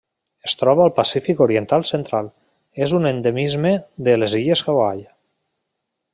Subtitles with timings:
[0.49, 2.31] Es troba al Pacífic oriental central:
[2.87, 3.75] és un endemisme
[4.09, 5.07] de les illes Hawaii.